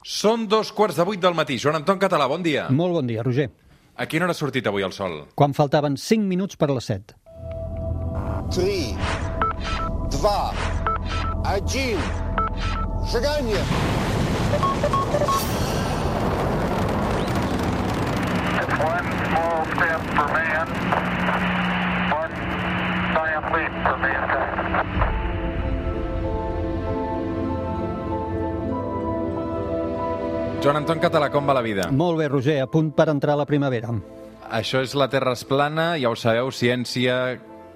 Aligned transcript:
Són 0.00 0.46
dos 0.48 0.70
quarts 0.72 0.96
de 0.96 1.04
vuit 1.04 1.20
del 1.20 1.34
matí. 1.36 1.58
Joan 1.60 1.76
Anton 1.76 1.98
Català, 2.00 2.24
bon 2.28 2.40
dia. 2.40 2.68
Molt 2.72 2.94
bon 2.96 3.06
dia, 3.06 3.20
Roger. 3.22 3.50
A 4.00 4.06
quina 4.08 4.24
hora 4.24 4.32
ha 4.32 4.38
sortit 4.38 4.64
avui 4.66 4.80
el 4.82 4.94
sol? 4.96 5.26
Quan 5.36 5.52
faltaven 5.52 5.98
5 6.00 6.24
minuts 6.24 6.56
per 6.56 6.70
les 6.70 6.88
7. 6.88 7.12
3, 8.48 8.96
2, 10.16 10.24
1, 11.44 12.00
seganya! 13.12 13.60
One 18.80 19.08
small 19.28 19.60
step 19.76 20.00
for 20.16 20.28
man, 20.32 20.68
one 22.16 22.34
giant 23.12 23.52
leap 23.52 23.72
for 23.84 23.98
mankind. 24.00 25.09
Joan 30.60 30.76
Anton 30.76 30.98
Català, 31.00 31.30
com 31.32 31.46
va 31.48 31.54
la 31.56 31.62
vida? 31.64 31.86
Molt 31.88 32.18
bé, 32.20 32.26
Roger, 32.28 32.58
a 32.60 32.66
punt 32.68 32.90
per 32.92 33.06
entrar 33.08 33.32
a 33.32 33.40
la 33.40 33.46
primavera. 33.48 33.94
Això 34.52 34.82
és 34.84 34.92
la 34.98 35.06
Terra 35.08 35.32
es 35.32 35.40
plana, 35.48 35.94
ja 35.96 36.10
ho 36.12 36.16
sabeu, 36.20 36.50
ciència, 36.52 37.14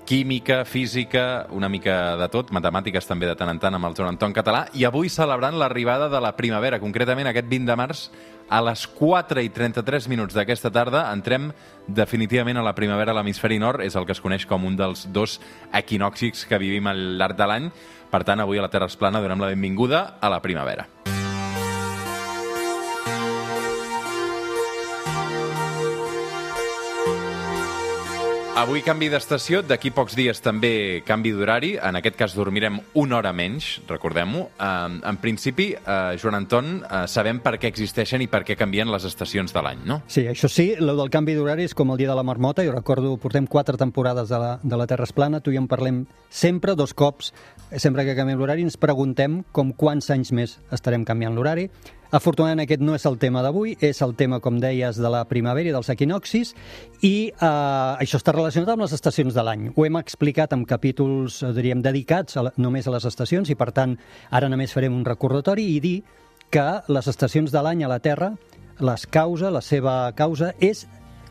química, 0.05 0.67
física, 0.69 1.47
una 1.57 1.71
mica 1.73 2.19
de 2.21 2.29
tot, 2.29 2.53
matemàtiques 2.53 3.09
també 3.09 3.31
de 3.31 3.39
tant 3.41 3.49
en 3.49 3.63
tant 3.63 3.79
amb 3.79 3.89
el 3.89 3.97
Joan 3.97 4.13
Anton 4.13 4.37
Català, 4.37 4.67
i 4.77 4.85
avui 4.85 5.09
celebrant 5.09 5.57
l'arribada 5.57 6.11
de 6.13 6.21
la 6.21 6.35
primavera, 6.37 6.83
concretament 6.83 7.31
aquest 7.33 7.49
20 7.49 7.73
de 7.73 7.79
març, 7.81 8.05
a 8.53 8.61
les 8.61 8.85
4 8.99 9.41
i 9.41 9.49
33 9.49 10.11
minuts 10.13 10.37
d'aquesta 10.37 10.69
tarda 10.69 11.07
entrem 11.15 11.55
definitivament 11.89 12.61
a 12.61 12.67
la 12.69 12.77
primavera 12.77 13.17
a 13.17 13.17
l'hemisferi 13.17 13.57
nord, 13.65 13.81
és 13.81 13.97
el 13.97 14.05
que 14.05 14.13
es 14.13 14.21
coneix 14.21 14.45
com 14.45 14.69
un 14.69 14.77
dels 14.77 15.07
dos 15.09 15.39
equinòxics 15.73 16.45
que 16.45 16.61
vivim 16.61 16.93
al 16.93 17.17
llarg 17.17 17.41
de 17.41 17.49
l'any. 17.49 17.73
Per 18.13 18.25
tant, 18.29 18.45
avui 18.45 18.61
a 18.61 18.69
la 18.69 18.71
Terra 18.71 18.93
es 18.93 19.01
plana 19.01 19.25
donem 19.25 19.41
la 19.41 19.55
benvinguda 19.57 20.05
a 20.21 20.29
la 20.29 20.45
primavera. 20.45 21.14
Avui 28.55 28.85
canvi 28.87 29.09
d'estació, 29.11 29.65
d'aquí 29.67 29.91
pocs 29.91 30.15
dies 30.15 30.39
també 30.39 31.03
canvi 31.03 31.33
d'horari, 31.35 31.73
en 31.83 31.99
aquest 31.99 32.15
cas 32.15 32.37
dormirem 32.39 32.77
una 33.03 33.17
hora 33.19 33.33
menys, 33.35 33.81
recordem-ho. 33.89 34.45
En 34.63 35.19
principi, 35.19 35.73
uh, 35.75 36.15
Joan 36.23 36.39
Anton, 36.39 36.69
uh, 36.85 37.01
sabem 37.11 37.41
per 37.43 37.57
què 37.59 37.67
existeixen 37.67 38.23
i 38.23 38.29
per 38.31 38.45
què 38.47 38.55
canvien 38.55 38.93
les 38.95 39.09
estacions 39.11 39.51
de 39.51 39.65
l'any, 39.67 39.83
no? 39.91 39.97
Sí, 40.07 40.29
això 40.31 40.47
sí, 40.47 40.69
el 40.79 40.95
del 40.95 41.11
canvi 41.11 41.35
d'horari 41.35 41.67
és 41.67 41.75
com 41.75 41.91
el 41.91 41.99
dia 41.99 42.13
de 42.13 42.15
la 42.15 42.23
marmota, 42.23 42.63
jo 42.63 42.77
recordo, 42.77 43.17
portem 43.19 43.51
quatre 43.51 43.75
temporades 43.81 44.31
de 44.31 44.39
la, 44.39 44.53
de 44.63 44.79
la 44.79 44.87
Terra 44.87 45.11
es 45.11 45.17
plana, 45.19 45.43
tu 45.43 45.51
i 45.51 45.59
en 45.59 45.67
parlem 45.67 46.05
sempre, 46.31 46.79
dos 46.79 46.95
cops, 46.95 47.35
sempre 47.75 48.07
que 48.07 48.15
canviem 48.15 48.39
l'horari, 48.39 48.63
ens 48.63 48.79
preguntem 48.79 49.43
com 49.51 49.75
quants 49.75 50.15
anys 50.15 50.31
més 50.31 50.61
estarem 50.71 51.03
canviant 51.03 51.35
l'horari. 51.35 51.67
Afortunadament 52.15 52.65
aquest 52.65 52.83
no 52.85 52.95
és 52.95 53.05
el 53.09 53.17
tema 53.19 53.43
d'avui, 53.43 53.77
és 53.81 54.01
el 54.05 54.15
tema, 54.19 54.41
com 54.45 54.59
deies, 54.63 54.99
de 55.01 55.11
la 55.11 55.25
primavera 55.31 55.71
i 55.71 55.75
dels 55.75 55.89
equinoxis, 55.91 56.55
i 57.03 57.31
eh, 57.31 57.47
això 58.05 58.21
està 58.21 58.35
relacionat 58.35 58.75
amb 58.75 58.85
les 58.85 58.95
estacions 58.97 59.35
de 59.35 59.45
l'any. 59.47 59.71
Ho 59.75 59.87
hem 59.87 59.97
explicat 60.01 60.53
en 60.55 60.67
capítols, 60.69 61.43
eh, 61.43 61.53
diríem, 61.57 61.83
dedicats 61.83 62.37
a, 62.37 62.47
només 62.57 62.87
a 62.87 62.95
les 62.95 63.09
estacions, 63.09 63.51
i 63.51 63.59
per 63.59 63.73
tant, 63.73 63.97
ara 64.31 64.51
només 64.53 64.75
farem 64.75 64.95
un 64.95 65.07
recordatori 65.07 65.67
i 65.75 65.81
dir 65.81 65.97
que 66.55 66.67
les 66.89 67.09
estacions 67.11 67.51
de 67.51 67.63
l'any 67.65 67.83
a 67.83 67.91
la 67.91 67.99
Terra, 67.99 68.35
les 68.79 69.07
causa, 69.07 69.51
la 69.51 69.63
seva 69.63 70.13
causa, 70.15 70.53
és 70.61 70.85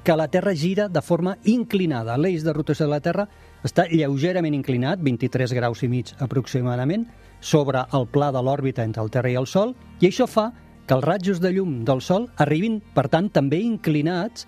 que 0.03 0.15
la 0.19 0.27
Terra 0.27 0.51
gira 0.53 0.89
de 0.89 1.01
forma 1.01 1.37
inclinada. 1.47 2.17
L'eix 2.19 2.43
de 2.43 2.51
rotació 2.51 2.89
de 2.89 2.91
la 2.91 2.99
Terra 2.99 3.27
està 3.63 3.85
lleugerament 3.87 4.55
inclinat, 4.57 4.99
23 4.99 5.53
graus 5.55 5.83
i 5.83 5.87
mig 5.87 6.11
aproximadament, 6.19 7.07
sobre 7.39 7.85
el 7.95 8.07
pla 8.11 8.31
de 8.31 8.41
l'òrbita 8.43 8.83
entre 8.83 9.03
el 9.03 9.11
Terra 9.11 9.31
i 9.31 9.39
el 9.39 9.47
Sol, 9.47 9.73
i 9.99 10.09
això 10.09 10.27
fa 10.27 10.49
que 10.51 10.62
els 10.91 11.03
ratjos 11.05 11.39
de 11.39 11.53
llum 11.55 11.83
del 11.87 12.01
Sol 12.03 12.27
arribin, 12.43 12.81
per 12.95 13.07
tant, 13.07 13.29
també 13.31 13.61
inclinats 13.63 14.47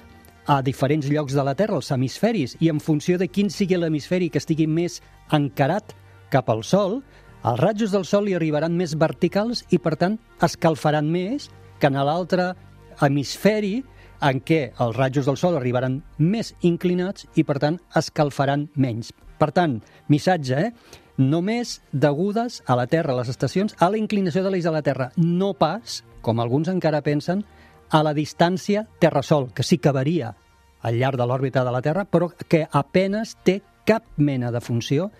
a 0.51 0.59
diferents 0.61 1.07
llocs 1.09 1.33
de 1.33 1.43
la 1.45 1.55
Terra, 1.55 1.79
els 1.79 1.91
hemisferis, 1.95 2.57
i 2.59 2.69
en 2.69 2.81
funció 2.83 3.17
de 3.17 3.29
quin 3.31 3.49
sigui 3.49 3.79
l'hemisferi 3.79 4.29
que 4.29 4.41
estigui 4.41 4.67
més 4.67 4.99
encarat 5.33 5.95
cap 6.33 6.49
al 6.51 6.63
Sol, 6.67 6.99
els 7.45 7.59
ratjos 7.61 7.93
del 7.93 8.05
Sol 8.09 8.29
hi 8.29 8.35
arribaran 8.35 8.75
més 8.75 8.95
verticals 8.97 9.63
i, 9.69 9.79
per 9.79 9.95
tant, 10.01 10.19
escalfaran 10.43 11.07
més 11.11 11.49
que 11.79 11.87
en 11.87 11.97
l'altre 11.97 12.53
hemisferi 13.05 13.83
en 14.25 14.39
què 14.41 14.59
els 14.81 14.95
ratjos 14.97 15.27
del 15.29 15.37
Sol 15.37 15.57
arribaran 15.57 15.99
més 16.17 16.53
inclinats 16.65 17.27
i, 17.35 17.43
per 17.43 17.59
tant, 17.61 17.79
escalfaran 17.95 18.69
menys. 18.75 19.11
Per 19.39 19.51
tant, 19.53 19.79
missatge, 20.09 20.69
eh? 20.69 21.01
Només 21.15 21.79
degudes 21.93 22.59
a 22.67 22.75
la 22.75 22.87
Terra, 22.91 23.13
a 23.13 23.21
les 23.21 23.29
estacions, 23.31 23.75
a 23.79 23.87
la 23.91 23.99
inclinació 23.99 24.43
de 24.43 24.51
l'eix 24.51 24.65
de 24.67 24.73
la 24.73 24.83
Terra, 24.83 25.11
no 25.15 25.53
pas, 25.55 26.01
com 26.25 26.41
alguns 26.41 26.71
encara 26.71 27.03
pensen, 27.05 27.45
a 27.93 28.01
la 28.01 28.15
distància 28.17 28.87
Terra-Sol, 28.99 29.51
que 29.53 29.63
sí 29.63 29.77
que 29.77 29.93
varia 29.93 30.33
al 30.85 30.97
llarg 30.97 31.21
de 31.21 31.29
l'òrbita 31.29 31.63
de 31.65 31.73
la 31.73 31.83
Terra, 31.85 32.05
però 32.09 32.31
que 32.49 32.65
apenes 32.71 33.37
té 33.45 33.59
cap 33.85 34.05
mena 34.17 34.51
de 34.51 34.61
funció 34.61 35.11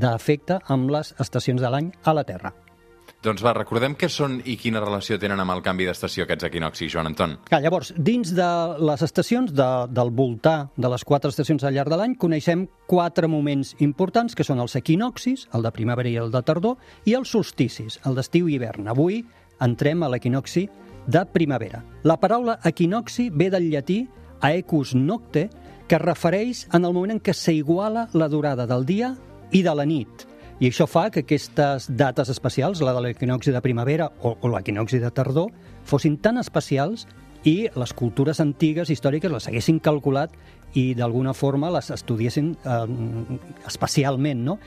d'efecte 0.00 0.60
amb 0.72 0.90
les 0.90 1.14
estacions 1.20 1.60
de 1.60 1.70
l'any 1.70 1.92
a 2.04 2.16
la 2.16 2.24
Terra. 2.24 2.54
Doncs 3.24 3.40
va, 3.40 3.54
recordem 3.56 3.94
què 3.96 4.08
són 4.12 4.34
i 4.44 4.58
quina 4.60 4.82
relació 4.82 5.16
tenen 5.20 5.40
amb 5.40 5.54
el 5.54 5.62
canvi 5.64 5.86
d'estació 5.88 6.26
aquests 6.26 6.44
equinoxis, 6.50 6.90
Joan 6.92 7.08
Anton. 7.08 7.38
Clar, 7.48 7.62
llavors, 7.64 7.94
dins 7.96 8.34
de 8.36 8.48
les 8.84 9.04
estacions, 9.06 9.54
de, 9.56 9.68
del 9.96 10.12
voltar 10.12 10.68
de 10.76 10.90
les 10.92 11.06
quatre 11.08 11.32
estacions 11.32 11.64
al 11.64 11.72
llarg 11.72 11.92
de 11.92 12.00
l'any, 12.00 12.18
coneixem 12.20 12.66
quatre 12.90 13.30
moments 13.32 13.72
importants, 13.84 14.36
que 14.36 14.44
són 14.44 14.60
els 14.60 14.76
equinoxis, 14.76 15.46
el 15.56 15.64
de 15.64 15.72
primavera 15.72 16.12
i 16.12 16.18
el 16.20 16.34
de 16.34 16.44
tardor, 16.44 16.76
i 17.08 17.16
els 17.16 17.32
solsticis, 17.32 17.96
el 18.04 18.20
d'estiu 18.20 18.50
i 18.50 18.58
hivern. 18.58 18.92
Avui 18.92 19.22
entrem 19.60 20.02
a 20.02 20.10
l'equinoxi 20.10 20.68
de 21.06 21.24
primavera. 21.32 21.82
La 22.02 22.18
paraula 22.20 22.58
equinoxi 22.64 23.30
ve 23.30 23.50
del 23.52 23.70
llatí 23.70 24.04
aecus 24.44 24.94
nocte, 24.94 25.48
que 25.88 25.98
refereix 25.98 26.66
en 26.72 26.84
el 26.84 26.94
moment 26.96 27.16
en 27.16 27.20
què 27.20 27.34
s'iguala 27.36 28.08
la 28.12 28.28
durada 28.28 28.66
del 28.66 28.86
dia 28.88 29.14
i 29.52 29.62
de 29.62 29.74
la 29.76 29.84
nit. 29.84 30.24
I 30.60 30.70
això 30.70 30.86
fa 30.88 31.08
que 31.10 31.24
aquestes 31.24 31.88
dates 31.90 32.30
especials, 32.32 32.80
la 32.80 32.94
de 32.96 33.02
l'equinoxi 33.04 33.52
de 33.52 33.60
primavera 33.60 34.08
o, 34.22 34.36
o 34.40 34.50
l'equinoxi 34.52 35.00
de 35.02 35.10
tardor, 35.12 35.50
fossin 35.84 36.16
tan 36.22 36.38
especials 36.40 37.08
i 37.44 37.68
les 37.76 37.92
cultures 37.92 38.40
antigues, 38.40 38.88
històriques, 38.90 39.32
les 39.32 39.48
haguessin 39.50 39.80
calculat 39.84 40.32
i 40.74 40.92
d'alguna 40.96 41.34
forma 41.36 41.72
les 41.74 41.90
estudiessin 41.92 42.54
eh, 42.64 43.38
especialment, 43.68 44.44
no? 44.46 44.58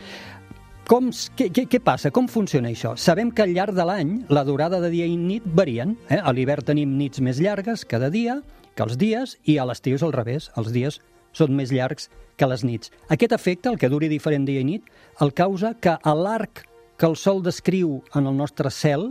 Com, 0.87 1.09
què, 1.35 1.49
què, 1.51 1.65
què 1.67 1.79
passa? 1.83 2.13
Com 2.15 2.29
funciona 2.31 2.69
això? 2.71 2.93
Sabem 2.95 3.27
que 3.35 3.43
al 3.43 3.51
llarg 3.51 3.75
de 3.75 3.83
l'any 3.83 4.11
la 4.31 4.45
durada 4.47 4.77
de 4.79 4.87
dia 4.93 5.03
i 5.03 5.17
nit 5.19 5.43
varien. 5.59 5.97
Eh? 6.07 6.15
A 6.15 6.31
l'hivern 6.31 6.63
tenim 6.63 6.93
nits 6.95 7.19
més 7.19 7.41
llargues 7.43 7.83
cada 7.83 8.07
dia 8.13 8.37
que 8.71 8.85
els 8.85 8.95
dies 8.95 9.33
i 9.51 9.57
a 9.59 9.65
l'estiu 9.67 9.97
és 9.97 10.05
al 10.07 10.15
revés. 10.15 10.47
Els 10.55 10.71
dies 10.71 11.01
són 11.35 11.51
més 11.59 11.73
llargs 11.75 12.07
que 12.39 12.47
les 12.47 12.63
nits. 12.63 12.93
Aquest 13.11 13.35
efecte, 13.35 13.67
el 13.67 13.75
que 13.81 13.89
duri 13.91 14.07
diferent 14.07 14.47
dia 14.47 14.63
i 14.63 14.69
nit, 14.69 14.87
el 15.19 15.35
causa 15.35 15.73
que 15.75 15.97
a 15.99 16.13
l'arc 16.15 16.63
que 16.95 17.09
el 17.09 17.19
Sol 17.19 17.43
descriu 17.43 17.97
en 18.15 18.31
el 18.31 18.39
nostre 18.39 18.71
cel 18.71 19.09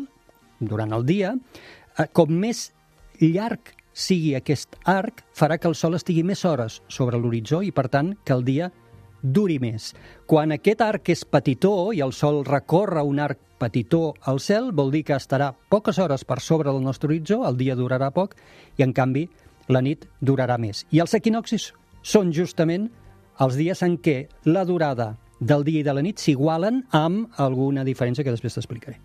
durant 0.59 0.97
el 0.97 1.05
dia, 1.05 1.35
eh, 1.37 2.09
com 2.17 2.33
més 2.33 2.71
llarg 3.21 3.77
sigui 3.93 4.33
aquest 4.37 4.81
arc, 4.89 5.27
farà 5.37 5.61
que 5.61 5.69
el 5.69 5.77
Sol 5.77 6.01
estigui 6.01 6.25
més 6.25 6.41
hores 6.49 6.81
sobre 6.89 7.21
l'horitzó 7.21 7.61
i, 7.61 7.69
per 7.69 7.91
tant, 7.93 8.15
que 8.25 8.33
el 8.33 8.49
dia 8.49 8.73
duri 9.33 9.59
més. 9.63 9.93
Quan 10.27 10.55
aquest 10.55 10.83
arc 10.85 11.11
és 11.15 11.25
petitó 11.25 11.93
i 11.95 12.03
el 12.05 12.15
Sol 12.15 12.45
recorre 12.47 13.03
un 13.03 13.21
arc 13.23 13.41
petitó 13.59 14.15
al 14.23 14.41
cel, 14.41 14.71
vol 14.73 14.93
dir 14.93 15.03
que 15.09 15.17
estarà 15.17 15.53
poques 15.73 15.99
hores 15.99 16.25
per 16.29 16.41
sobre 16.41 16.71
del 16.71 16.85
nostre 16.85 17.09
horitzó, 17.09 17.43
el 17.49 17.57
dia 17.57 17.77
durarà 17.77 18.11
poc, 18.13 18.37
i 18.77 18.85
en 18.85 18.93
canvi 18.93 19.27
la 19.69 19.83
nit 19.83 20.07
durarà 20.21 20.59
més. 20.61 20.85
I 20.93 21.01
els 21.03 21.17
equinoxis 21.17 21.73
són 22.03 22.33
justament 22.33 22.91
els 23.41 23.57
dies 23.59 23.83
en 23.83 23.99
què 23.99 24.27
la 24.45 24.65
durada 24.65 25.15
del 25.41 25.65
dia 25.65 25.83
i 25.83 25.87
de 25.87 25.93
la 25.97 26.05
nit 26.05 26.23
s'igualen 26.23 26.85
amb 26.97 27.41
alguna 27.41 27.85
diferència 27.85 28.25
que 28.25 28.33
després 28.33 28.57
t'explicaré. 28.57 29.01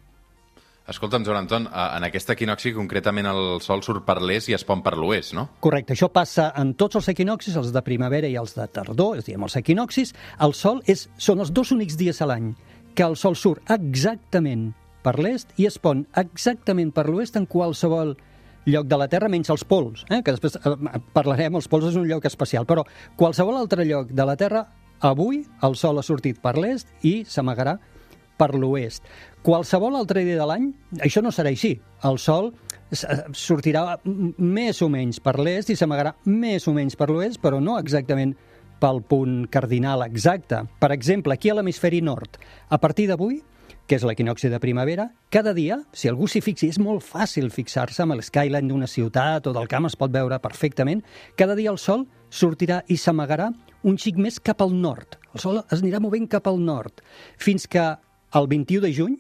Escolta'm, 0.92 1.24
Joan 1.24 1.46
Anton, 1.46 1.68
en 1.72 2.04
aquest 2.04 2.34
equinoxi 2.34 2.74
concretament 2.76 3.30
el 3.32 3.62
sol 3.64 3.80
surt 3.86 4.04
per 4.08 4.18
l'est 4.20 4.50
i 4.52 4.56
es 4.58 4.66
pon 4.68 4.82
per 4.84 4.98
l'oest, 5.00 5.34
no? 5.38 5.48
Correcte, 5.64 5.96
això 5.96 6.10
passa 6.12 6.50
en 6.60 6.74
tots 6.80 7.00
els 7.00 7.08
equinoxis, 7.14 7.56
els 7.60 7.72
de 7.72 7.84
primavera 7.86 8.28
i 8.28 8.36
els 8.40 8.58
de 8.58 8.68
tardor, 8.68 9.16
és 9.20 9.24
a 9.24 9.30
dir, 9.30 9.38
els 9.40 9.56
equinoxis, 9.62 10.12
el 10.44 10.56
sol 10.58 10.82
és, 10.92 11.08
són 11.16 11.40
els 11.44 11.54
dos 11.56 11.72
únics 11.72 11.96
dies 12.00 12.20
a 12.20 12.28
l'any 12.28 12.52
que 12.96 13.08
el 13.08 13.16
sol 13.16 13.38
surt 13.40 13.72
exactament 13.72 14.72
per 15.02 15.16
l'est 15.24 15.56
i 15.58 15.70
es 15.70 15.80
pon 15.80 16.04
exactament 16.20 16.92
per 16.94 17.08
l'oest 17.08 17.40
en 17.40 17.48
qualsevol 17.50 18.18
lloc 18.68 18.86
de 18.92 19.00
la 19.00 19.08
Terra, 19.10 19.30
menys 19.32 19.50
els 19.50 19.64
pols, 19.66 20.04
eh? 20.12 20.20
que 20.22 20.36
després 20.36 20.60
eh, 20.60 21.00
parlarem, 21.16 21.56
els 21.58 21.72
pols 21.72 21.88
és 21.90 21.98
un 21.98 22.06
lloc 22.10 22.28
especial, 22.30 22.68
però 22.70 22.84
qualsevol 23.18 23.58
altre 23.58 23.88
lloc 23.88 24.12
de 24.12 24.28
la 24.28 24.36
Terra, 24.38 24.68
avui 25.02 25.42
el 25.66 25.80
sol 25.80 25.98
ha 25.98 26.06
sortit 26.06 26.44
per 26.44 26.58
l'est 26.60 26.92
i 27.02 27.22
s'amagarà 27.26 27.80
per 28.38 28.54
l'oest. 28.56 29.04
Qualsevol 29.46 29.98
altre 29.98 30.24
dia 30.28 30.40
de 30.40 30.48
l'any, 30.48 30.70
això 31.02 31.24
no 31.24 31.34
serà 31.34 31.52
així. 31.54 31.76
El 32.08 32.20
sol 32.22 32.52
eh, 32.52 33.20
sortirà 33.34 33.98
més 34.06 34.82
o 34.82 34.90
menys 34.92 35.22
per 35.24 35.38
l'est 35.40 35.72
i 35.74 35.78
s'amagarà 35.78 36.16
més 36.30 36.68
o 36.68 36.76
menys 36.78 36.98
per 37.00 37.10
l'oest, 37.12 37.42
però 37.42 37.62
no 37.64 37.80
exactament 37.80 38.36
pel 38.82 39.04
punt 39.06 39.46
cardinal 39.54 40.04
exacte. 40.08 40.64
Per 40.82 40.92
exemple, 40.94 41.36
aquí 41.38 41.52
a 41.52 41.56
l'hemisferi 41.58 42.02
nord, 42.02 42.40
a 42.70 42.80
partir 42.82 43.08
d'avui, 43.12 43.42
que 43.86 43.98
és 44.00 44.06
l'equinoxi 44.08 44.50
de 44.50 44.60
primavera, 44.64 45.10
cada 45.34 45.54
dia, 45.54 45.82
si 45.92 46.08
algú 46.10 46.28
s'hi 46.30 46.42
fixi, 46.42 46.70
és 46.72 46.80
molt 46.80 47.04
fàcil 47.04 47.50
fixar-se 47.52 48.06
amb 48.06 48.16
l'skyline 48.16 48.70
d'una 48.70 48.88
ciutat 48.88 49.50
o 49.50 49.54
del 49.54 49.68
camp, 49.68 49.90
es 49.90 49.98
pot 50.00 50.14
veure 50.14 50.40
perfectament, 50.40 51.02
cada 51.36 51.58
dia 51.60 51.74
el 51.74 51.80
sol 51.82 52.06
sortirà 52.32 52.82
i 52.88 52.98
s'amagarà 52.98 53.50
un 53.84 53.98
xic 54.00 54.16
més 54.22 54.40
cap 54.40 54.62
al 54.64 54.72
nord. 54.72 55.18
El 55.36 55.44
sol 55.44 55.60
es 55.64 55.82
anirà 55.82 56.00
movent 56.00 56.30
cap 56.32 56.48
al 56.48 56.62
nord, 56.64 57.04
fins 57.38 57.68
que 57.68 57.84
el 58.34 58.48
21 58.48 58.82
de 58.86 58.94
juny, 58.96 59.18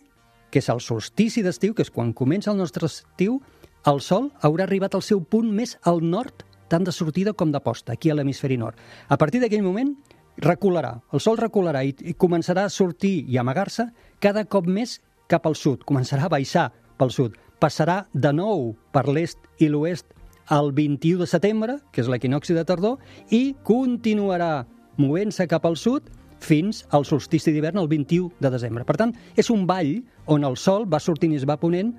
que 0.51 0.59
és 0.59 0.69
el 0.69 0.81
solstici 0.83 1.43
d'estiu, 1.43 1.73
que 1.75 1.83
és 1.85 1.91
quan 1.91 2.13
comença 2.13 2.51
el 2.51 2.59
nostre 2.59 2.87
estiu, 2.87 3.39
el 3.87 4.01
sol 4.03 4.29
haurà 4.45 4.67
arribat 4.67 4.95
al 4.95 5.03
seu 5.05 5.23
punt 5.23 5.49
més 5.55 5.77
al 5.87 6.01
nord, 6.03 6.45
tant 6.69 6.85
de 6.87 6.93
sortida 6.95 7.33
com 7.33 7.51
de 7.51 7.59
posta, 7.63 7.93
aquí 7.93 8.11
a 8.11 8.15
l'hemisferi 8.15 8.57
nord. 8.59 8.77
A 9.09 9.17
partir 9.17 9.41
d'aquell 9.41 9.63
moment, 9.65 9.95
recularà, 10.37 10.97
el 11.11 11.23
sol 11.23 11.39
recularà 11.39 11.83
i, 11.83 11.95
i 12.07 12.13
començarà 12.13 12.65
a 12.67 12.73
sortir 12.73 13.25
i 13.27 13.39
amagar-se 13.41 13.89
cada 14.19 14.45
cop 14.45 14.67
més 14.67 14.99
cap 15.31 15.47
al 15.47 15.55
sud, 15.55 15.85
començarà 15.87 16.27
a 16.27 16.31
baixar 16.31 16.69
pel 16.99 17.11
sud, 17.11 17.35
passarà 17.59 18.05
de 18.13 18.31
nou 18.35 18.73
per 18.93 19.07
l'est 19.07 19.39
i 19.59 19.69
l'oest 19.71 20.13
el 20.51 20.71
21 20.75 21.21
de 21.21 21.27
setembre, 21.29 21.77
que 21.91 22.03
és 22.03 22.09
l'equinoxi 22.11 22.55
de 22.57 22.65
tardor, 22.67 22.97
i 23.31 23.55
continuarà 23.63 24.65
movent-se 24.99 25.47
cap 25.47 25.65
al 25.65 25.77
sud 25.79 26.09
fins 26.41 26.83
al 26.89 27.05
solstici 27.05 27.53
d'hivern 27.53 27.79
el 27.79 27.87
21 27.87 28.41
de 28.41 28.51
desembre. 28.53 28.85
Per 28.85 28.97
tant, 28.97 29.13
és 29.37 29.49
un 29.53 29.65
ball 29.69 29.93
on 30.25 30.45
el 30.47 30.57
sol 30.57 30.87
va 30.89 30.99
sortint 30.99 31.33
i 31.33 31.39
es 31.39 31.47
va 31.47 31.59
ponent 31.61 31.93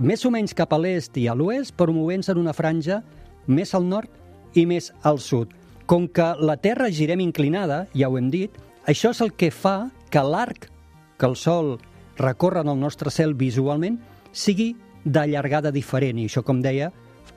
més 0.00 0.24
o 0.24 0.32
menys 0.32 0.56
cap 0.56 0.72
a 0.72 0.80
l'est 0.80 1.16
i 1.20 1.28
a 1.28 1.36
l'oest, 1.36 1.74
però 1.76 1.92
movent-se 1.92 2.32
en 2.32 2.40
una 2.40 2.56
franja 2.56 3.02
més 3.46 3.74
al 3.76 3.84
nord 3.84 4.56
i 4.56 4.64
més 4.66 4.90
al 5.02 5.20
sud. 5.20 5.52
Com 5.86 6.06
que 6.08 6.32
la 6.40 6.56
Terra 6.56 6.88
girem 6.90 7.20
inclinada, 7.20 7.86
ja 7.92 8.08
ho 8.08 8.16
hem 8.16 8.30
dit, 8.32 8.54
això 8.88 9.12
és 9.12 9.20
el 9.20 9.34
que 9.36 9.50
fa 9.52 9.90
que 10.10 10.22
l'arc 10.24 10.70
que 11.18 11.28
el 11.28 11.36
Sol 11.36 11.76
recorre 12.18 12.62
en 12.64 12.68
el 12.72 12.80
nostre 12.80 13.10
cel 13.10 13.34
visualment 13.34 13.98
sigui 14.32 14.72
de 15.04 15.26
llargada 15.28 15.70
diferent. 15.70 16.18
I 16.18 16.26
això, 16.30 16.42
com 16.42 16.62
deia 16.62 16.92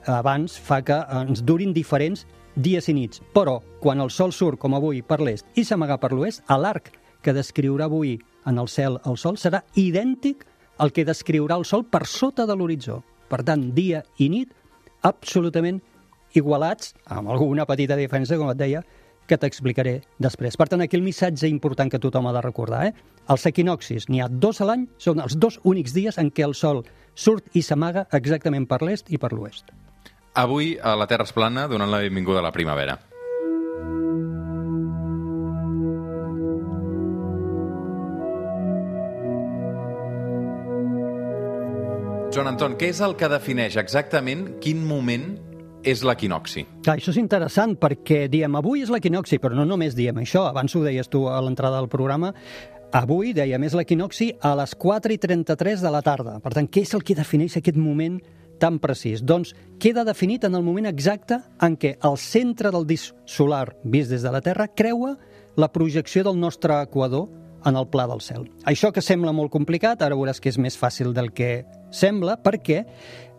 abans, 0.06 0.56
fa 0.58 0.80
que 0.86 0.96
ens 1.20 1.42
durin 1.44 1.74
diferents 1.74 2.26
dies 2.56 2.88
i 2.88 2.94
nits. 2.96 3.22
Però, 3.34 3.60
quan 3.80 4.00
el 4.00 4.10
Sol 4.10 4.32
surt, 4.32 4.58
com 4.58 4.74
avui, 4.74 5.02
per 5.02 5.20
l'est 5.20 5.46
i 5.54 5.64
s'amaga 5.64 6.00
per 6.00 6.12
l'oest, 6.12 6.42
l'arc 6.48 6.90
que 7.22 7.34
descriurà 7.36 7.86
avui 7.86 8.16
en 8.46 8.58
el 8.58 8.68
cel 8.68 9.00
el 9.04 9.16
Sol 9.18 9.38
serà 9.40 9.62
idèntic 9.74 10.44
al 10.78 10.92
que 10.92 11.04
descriurà 11.04 11.56
el 11.58 11.64
Sol 11.64 11.84
per 11.84 12.04
sota 12.06 12.46
de 12.46 12.56
l'horitzó. 12.56 13.02
Per 13.30 13.42
tant, 13.42 13.70
dia 13.74 14.04
i 14.22 14.28
nit 14.30 14.52
absolutament 15.06 15.80
igualats, 16.36 16.94
amb 17.06 17.30
alguna 17.32 17.66
petita 17.66 17.96
diferència, 17.98 18.38
com 18.38 18.50
et 18.52 18.60
deia, 18.60 18.82
que 19.26 19.38
t'explicaré 19.40 19.96
després. 20.22 20.56
Per 20.56 20.68
tant, 20.70 20.82
aquí 20.84 20.98
el 20.98 21.02
missatge 21.02 21.48
important 21.50 21.90
que 21.90 22.00
tothom 22.02 22.28
ha 22.28 22.34
de 22.36 22.44
recordar. 22.44 22.84
Eh? 22.86 22.92
Els 23.32 23.46
equinoxis, 23.50 24.06
n'hi 24.08 24.22
ha 24.22 24.28
dos 24.30 24.60
a 24.62 24.68
l'any, 24.68 24.86
són 25.02 25.22
els 25.24 25.34
dos 25.42 25.58
únics 25.64 25.96
dies 25.96 26.20
en 26.22 26.30
què 26.30 26.46
el 26.46 26.54
Sol 26.54 26.84
surt 27.16 27.50
i 27.56 27.64
s'amaga 27.66 28.06
exactament 28.14 28.68
per 28.70 28.82
l'est 28.86 29.10
i 29.10 29.18
per 29.18 29.32
l'oest. 29.34 29.74
Avui 30.36 30.74
a 30.76 30.92
la 31.00 31.06
Terra 31.08 31.24
és 31.24 31.32
plana 31.32 31.62
donant 31.64 31.88
la 31.88 32.02
benvinguda 32.04 32.42
a 32.42 32.44
la 32.44 32.50
primavera. 32.52 32.98
Joan 42.36 42.50
Anton, 42.52 42.76
què 42.76 42.92
és 42.92 43.00
el 43.00 43.16
que 43.16 43.32
defineix 43.32 43.80
exactament 43.80 44.44
quin 44.60 44.84
moment 44.84 45.24
és 45.80 46.04
l'equinoxi? 46.04 46.66
Clar, 46.84 46.98
això 46.98 47.14
és 47.14 47.22
interessant 47.22 47.72
perquè 47.80 48.26
diem 48.28 48.60
avui 48.60 48.84
és 48.84 48.92
l'equinoxi, 48.92 49.40
però 49.40 49.56
no 49.56 49.64
només 49.64 49.96
diem 49.96 50.20
això, 50.20 50.44
abans 50.50 50.76
ho 50.76 50.84
deies 50.84 51.08
tu 51.08 51.24
a 51.32 51.40
l'entrada 51.40 51.80
del 51.80 51.88
programa, 51.88 52.34
avui, 52.92 53.32
dèiem, 53.32 53.64
és 53.64 53.72
l'equinoxi 53.72 54.34
a 54.44 54.52
les 54.60 54.76
4 54.76 55.16
i 55.16 55.22
33 55.22 55.80
de 55.80 55.96
la 55.96 56.04
tarda. 56.04 56.42
Per 56.44 56.52
tant, 56.52 56.68
què 56.68 56.84
és 56.84 56.92
el 56.92 57.08
que 57.08 57.16
defineix 57.16 57.56
aquest 57.56 57.80
moment 57.80 58.20
tan 58.60 58.78
precís? 58.82 59.22
Doncs 59.24 59.54
queda 59.82 60.04
definit 60.04 60.44
en 60.44 60.54
el 60.54 60.64
moment 60.66 60.88
exacte 60.90 61.40
en 61.62 61.76
què 61.76 61.96
el 62.04 62.18
centre 62.20 62.72
del 62.74 62.86
disc 62.88 63.14
solar, 63.24 63.76
vist 63.84 64.12
des 64.12 64.24
de 64.24 64.32
la 64.32 64.42
Terra, 64.44 64.68
creua 64.68 65.16
la 65.56 65.72
projecció 65.72 66.24
del 66.24 66.38
nostre 66.40 66.82
equador 66.82 67.28
en 67.66 67.76
el 67.76 67.88
pla 67.90 68.06
del 68.06 68.22
cel. 68.22 68.46
Això 68.64 68.92
que 68.94 69.02
sembla 69.02 69.34
molt 69.34 69.50
complicat, 69.52 70.02
ara 70.02 70.16
veuràs 70.16 70.40
que 70.40 70.52
és 70.52 70.58
més 70.58 70.76
fàcil 70.78 71.12
del 71.16 71.32
que 71.34 71.64
sembla, 71.90 72.36
perquè 72.42 72.84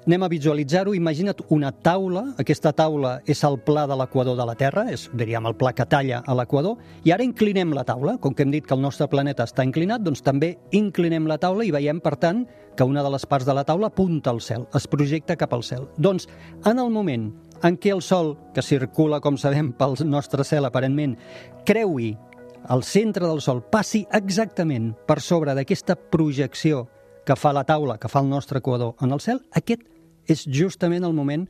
anem 0.08 0.24
a 0.24 0.30
visualitzar-ho. 0.32 0.96
Imagina't 0.96 1.44
una 1.54 1.72
taula, 1.72 2.24
aquesta 2.40 2.72
taula 2.74 3.18
és 3.28 3.44
el 3.44 3.60
pla 3.68 3.84
de 3.88 3.98
l'equador 4.00 4.38
de 4.40 4.46
la 4.48 4.56
Terra, 4.56 4.88
és, 4.92 5.10
diríem, 5.14 5.46
el 5.50 5.58
pla 5.60 5.74
que 5.76 5.86
talla 5.86 6.22
a 6.26 6.36
l'equador, 6.40 6.78
i 7.04 7.12
ara 7.12 7.26
inclinem 7.28 7.74
la 7.76 7.84
taula. 7.88 8.16
Com 8.24 8.34
que 8.34 8.48
hem 8.48 8.54
dit 8.56 8.66
que 8.66 8.74
el 8.74 8.82
nostre 8.82 9.10
planeta 9.12 9.46
està 9.46 9.68
inclinat, 9.68 10.02
doncs 10.06 10.24
també 10.24 10.56
inclinem 10.72 11.28
la 11.28 11.38
taula 11.38 11.68
i 11.68 11.74
veiem, 11.76 12.00
per 12.00 12.16
tant, 12.22 12.46
que 12.78 12.88
una 12.88 13.04
de 13.04 13.12
les 13.12 13.26
parts 13.26 13.46
de 13.46 13.56
la 13.58 13.66
taula 13.68 13.92
apunta 13.92 14.32
al 14.32 14.40
cel, 14.42 14.68
es 14.78 14.88
projecta 14.88 15.36
cap 15.36 15.54
al 15.54 15.66
cel. 15.66 15.90
Doncs, 15.98 16.30
en 16.64 16.80
el 16.80 16.94
moment 16.94 17.28
en 17.66 17.78
què 17.82 17.92
el 17.92 18.04
Sol, 18.06 18.36
que 18.54 18.62
circula, 18.62 19.20
com 19.20 19.38
sabem, 19.38 19.72
pel 19.74 19.98
nostre 20.06 20.46
cel 20.46 20.68
aparentment, 20.68 21.18
creui 21.66 22.14
el 22.70 22.84
centre 22.84 23.26
del 23.26 23.42
Sol, 23.42 23.64
passi 23.72 24.06
exactament 24.14 24.94
per 25.08 25.20
sobre 25.26 25.56
d'aquesta 25.58 25.98
projecció 25.98 26.86
que 27.28 27.36
fa 27.36 27.52
la 27.52 27.66
taula, 27.68 27.98
que 27.98 28.08
fa 28.08 28.22
el 28.24 28.30
nostre 28.30 28.62
equador 28.62 28.96
en 29.04 29.12
el 29.12 29.20
cel, 29.20 29.42
aquest 29.52 29.84
és 30.28 30.46
justament 30.52 31.08
el 31.08 31.16
moment 31.16 31.48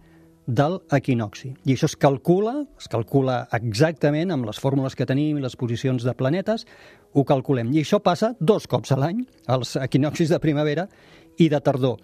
del 0.47 0.77
equinoxi. 0.95 1.51
I 1.67 1.75
això 1.75 1.89
es 1.89 1.97
calcula, 1.99 2.61
es 2.79 2.87
calcula 2.87 3.41
exactament 3.57 4.31
amb 4.31 4.47
les 4.47 4.61
fórmules 4.63 4.95
que 4.95 5.05
tenim 5.05 5.37
i 5.37 5.43
les 5.43 5.57
posicions 5.59 6.05
de 6.07 6.15
planetes, 6.15 6.63
ho 7.13 7.25
calculem. 7.27 7.73
I 7.75 7.83
això 7.83 7.99
passa 8.03 8.31
dos 8.39 8.67
cops 8.71 8.93
a 8.95 8.99
l'any, 9.01 9.25
els 9.51 9.75
equinoxis 9.83 10.31
de 10.31 10.39
primavera 10.39 10.87
i 11.37 11.49
de 11.51 11.59
tardor. 11.61 11.99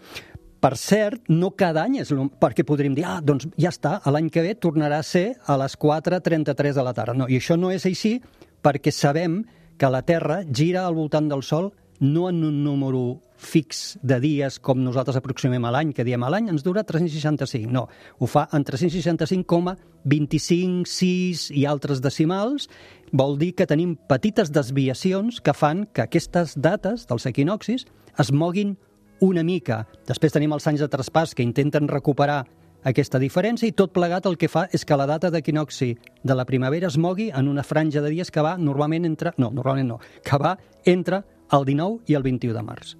Per 0.63 0.75
cert, 0.79 1.25
no 1.27 1.51
cada 1.59 1.83
any 1.83 1.97
és 2.03 2.11
perquè 2.39 2.63
podríem 2.67 2.93
dir, 2.95 3.03
ah, 3.07 3.19
doncs 3.23 3.49
ja 3.59 3.71
està, 3.71 3.97
l'any 4.11 4.29
que 4.31 4.43
ve 4.43 4.53
tornarà 4.55 4.99
a 4.99 5.07
ser 5.07 5.33
a 5.47 5.57
les 5.59 5.75
4.33 5.79 6.77
de 6.77 6.85
la 6.85 6.93
tarda. 6.95 7.15
No, 7.19 7.27
i 7.27 7.39
això 7.39 7.57
no 7.59 7.71
és 7.71 7.87
així 7.87 8.17
perquè 8.63 8.91
sabem 8.91 9.41
que 9.77 9.89
la 9.91 10.03
Terra 10.07 10.43
gira 10.47 10.85
al 10.87 10.95
voltant 10.95 11.27
del 11.27 11.43
Sol 11.43 11.73
no 11.99 12.29
en 12.29 12.43
un 12.43 12.63
número 12.63 13.21
fix 13.43 13.99
de 14.01 14.19
dies 14.23 14.59
com 14.63 14.79
nosaltres 14.79 15.17
aproximem 15.19 15.65
a 15.65 15.71
l'any, 15.75 15.91
que 15.93 16.05
diem 16.07 16.23
a 16.23 16.29
l'any 16.31 16.49
ens 16.51 16.63
dura 16.65 16.83
365. 16.87 17.71
No, 17.71 17.87
ho 18.17 18.27
fa 18.27 18.47
en 18.53 18.63
365,25, 18.65 20.85
6 20.89 21.51
i 21.53 21.65
altres 21.69 22.01
decimals. 22.01 22.69
Vol 23.13 23.37
dir 23.37 23.53
que 23.53 23.67
tenim 23.69 23.95
petites 24.09 24.51
desviacions 24.51 25.41
que 25.43 25.53
fan 25.53 25.85
que 25.93 26.01
aquestes 26.07 26.55
dates 26.57 27.05
dels 27.09 27.25
equinoxis 27.29 27.85
es 28.17 28.31
moguin 28.31 28.77
una 29.23 29.43
mica. 29.43 29.83
Després 30.09 30.33
tenim 30.33 30.53
els 30.55 30.67
anys 30.67 30.83
de 30.83 30.89
traspàs 30.91 31.33
que 31.35 31.45
intenten 31.45 31.87
recuperar 31.87 32.43
aquesta 32.83 33.19
diferència 33.19 33.69
i 33.69 33.75
tot 33.75 33.93
plegat 33.95 34.27
el 34.27 34.37
que 34.39 34.49
fa 34.51 34.65
és 34.75 34.83
que 34.85 34.97
la 34.99 35.07
data 35.07 35.31
d'equinoxi 35.31 35.93
de 36.23 36.35
la 36.35 36.45
primavera 36.45 36.89
es 36.91 36.97
mogui 36.97 37.29
en 37.31 37.47
una 37.47 37.63
franja 37.63 38.03
de 38.03 38.11
dies 38.11 38.31
que 38.31 38.43
va 38.43 38.57
normalment 38.57 39.07
entre... 39.07 39.33
No, 39.37 39.51
normalment 39.51 39.95
no, 39.95 40.01
que 40.23 40.41
va 40.41 40.57
entre 40.85 41.23
el 41.53 41.69
19 41.69 42.11
i 42.11 42.19
el 42.19 42.27
21 42.27 42.57
de 42.57 42.65
març. 42.65 42.97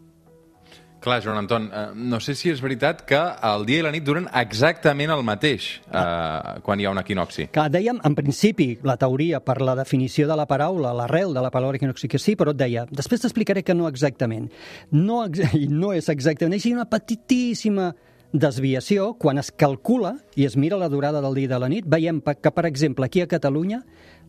Clar, 1.04 1.20
Joan 1.20 1.38
Anton, 1.42 1.66
eh, 1.68 1.88
no 1.96 2.22
sé 2.24 2.32
si 2.32 2.48
és 2.48 2.62
veritat 2.64 3.02
que 3.04 3.20
el 3.44 3.66
dia 3.68 3.82
i 3.82 3.84
la 3.84 3.92
nit 3.92 4.06
duren 4.08 4.30
exactament 4.40 5.12
el 5.12 5.24
mateix 5.28 5.66
eh, 5.84 6.60
quan 6.64 6.80
hi 6.80 6.86
ha 6.88 6.94
un 6.94 7.02
equinoxi. 7.02 7.50
Que 7.52 7.66
dèiem, 7.68 7.98
en 8.08 8.14
principi, 8.16 8.70
la 8.88 8.96
teoria 9.02 9.42
per 9.44 9.58
la 9.60 9.76
definició 9.76 10.30
de 10.30 10.38
la 10.40 10.46
paraula, 10.48 10.94
l'arrel 10.96 11.36
de 11.36 11.42
la 11.44 11.50
paraula 11.52 11.76
equinoxi, 11.76 12.08
que 12.08 12.22
sí, 12.24 12.38
però 12.40 12.54
et 12.56 12.62
deia, 12.62 12.86
després 12.88 13.20
t'explicaré 13.20 13.66
que 13.68 13.76
no 13.76 13.90
exactament. 13.90 14.48
No, 14.96 15.26
no 15.84 15.90
és 15.92 16.08
exactament 16.14 16.56
així, 16.56 16.72
una 16.72 16.88
petitíssima 16.88 17.90
desviació, 18.32 19.10
quan 19.20 19.42
es 19.44 19.52
calcula 19.52 20.14
i 20.40 20.48
es 20.48 20.56
mira 20.56 20.80
la 20.80 20.88
durada 20.88 21.20
del 21.26 21.36
dia 21.36 21.50
i 21.50 21.52
de 21.52 21.60
la 21.66 21.70
nit, 21.74 21.90
veiem 21.90 22.22
que, 22.24 22.54
per 22.56 22.64
exemple, 22.70 23.12
aquí 23.12 23.20
a 23.20 23.28
Catalunya, 23.28 23.82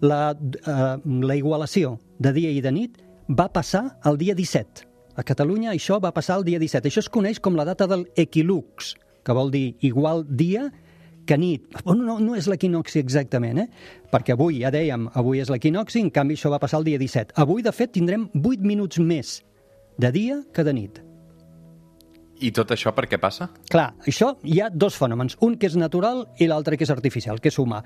la, 0.03 0.25
eh, 0.35 0.91
la 1.23 1.39
igualació 1.39 2.01
de 2.19 2.35
dia 2.35 2.51
i 2.51 2.59
de 2.67 2.75
nit 2.75 2.99
va 3.31 3.47
passar 3.55 4.01
el 4.11 4.19
dia 4.19 4.35
17. 4.35 4.91
A 5.15 5.23
Catalunya 5.23 5.71
això 5.73 6.01
va 6.03 6.13
passar 6.15 6.41
el 6.41 6.47
dia 6.47 6.59
17. 6.59 6.91
Això 6.91 7.03
es 7.05 7.11
coneix 7.13 7.39
com 7.41 7.55
la 7.55 7.67
data 7.69 7.87
del 7.91 8.09
equilux, 8.19 8.95
que 9.23 9.37
vol 9.37 9.53
dir 9.55 9.77
igual 9.87 10.25
dia 10.29 10.71
que 11.25 11.39
nit. 11.39 11.71
Bueno, 11.85 12.05
no, 12.05 12.19
no 12.21 12.35
és 12.37 12.49
l'equinoxi 12.51 13.01
exactament, 13.01 13.63
eh? 13.63 13.69
perquè 14.13 14.35
avui, 14.35 14.61
ja 14.65 14.73
dèiem, 14.75 15.09
avui 15.15 15.41
és 15.41 15.51
l'equinoxi, 15.53 16.03
en 16.03 16.11
canvi 16.15 16.37
això 16.37 16.53
va 16.53 16.61
passar 16.63 16.83
el 16.83 16.91
dia 16.91 17.01
17. 17.01 17.39
Avui, 17.41 17.63
de 17.65 17.73
fet, 17.73 17.95
tindrem 17.95 18.29
8 18.43 18.67
minuts 18.67 19.01
més 19.01 19.39
de 19.99 20.11
dia 20.15 20.43
que 20.53 20.67
de 20.67 20.75
nit. 20.77 21.01
I 22.43 22.51
tot 22.51 22.73
això 22.75 22.91
per 22.95 23.07
què 23.07 23.19
passa? 23.23 23.47
Clar, 23.71 23.93
això 24.09 24.33
hi 24.43 24.59
ha 24.61 24.71
dos 24.73 24.97
fenòmens, 24.99 25.37
un 25.47 25.55
que 25.61 25.69
és 25.69 25.77
natural 25.79 26.25
i 26.43 26.49
l'altre 26.51 26.77
que 26.77 26.85
és 26.87 26.91
artificial, 26.91 27.39
que 27.41 27.53
és 27.53 27.59
humà. 27.63 27.79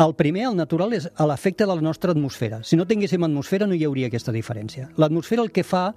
El 0.00 0.14
primer, 0.16 0.46
el 0.48 0.56
natural, 0.56 0.94
és 0.96 1.10
l'efecte 1.20 1.66
de 1.66 1.74
la 1.74 1.84
nostra 1.84 2.14
atmosfera. 2.16 2.62
Si 2.64 2.78
no 2.80 2.86
tinguéssim 2.88 3.24
atmosfera 3.26 3.68
no 3.68 3.76
hi 3.76 3.84
hauria 3.84 4.08
aquesta 4.08 4.32
diferència. 4.32 4.88
L'atmosfera 4.96 5.44
el 5.44 5.52
que 5.52 5.66
fa 5.66 5.90